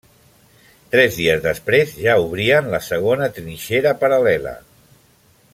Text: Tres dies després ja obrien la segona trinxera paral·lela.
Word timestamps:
Tres 0.95 1.19
dies 1.19 1.43
després 1.43 1.93
ja 2.07 2.17
obrien 2.25 2.73
la 2.73 2.81
segona 2.89 3.31
trinxera 3.39 3.97
paral·lela. 4.05 4.59